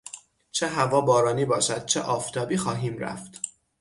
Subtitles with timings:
[0.51, 3.41] چه هوا بارانی باشد چه آفتابی خواهیم رفت.